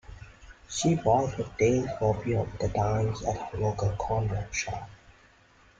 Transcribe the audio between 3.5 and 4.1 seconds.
her local